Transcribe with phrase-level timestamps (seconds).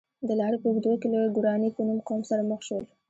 [0.27, 2.83] د لارې په اوږدو کې له ګوراني په نوم قوم سره مخ شول.